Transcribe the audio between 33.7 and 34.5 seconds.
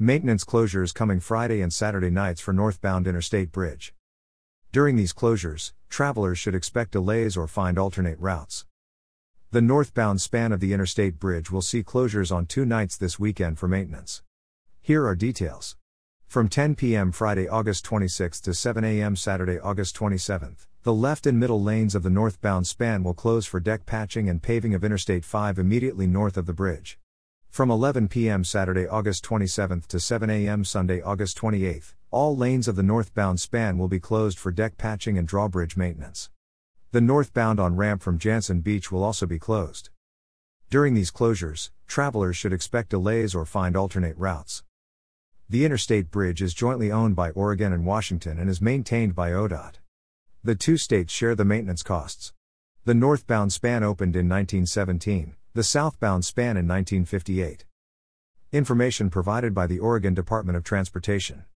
will be closed